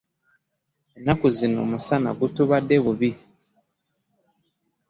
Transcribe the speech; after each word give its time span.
Ennaku 0.97 1.27
zino 1.37 1.57
omusana 1.65 2.09
gutubadde 2.19 2.75
bubi. 2.85 3.11